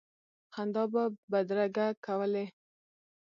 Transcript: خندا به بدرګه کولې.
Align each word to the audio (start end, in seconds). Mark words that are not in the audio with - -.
خندا 0.53 0.83
به 0.93 1.03
بدرګه 1.31 1.87
کولې. 2.05 2.45